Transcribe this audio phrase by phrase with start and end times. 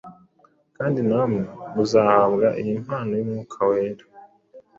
[0.77, 1.41] kandi namwe
[1.73, 4.03] muzahabwa iyi mpano y’Umwuka Wera